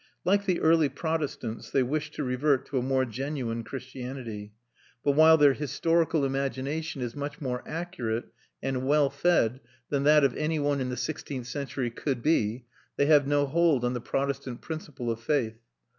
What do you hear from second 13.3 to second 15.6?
hold on the Protestant principle of faith.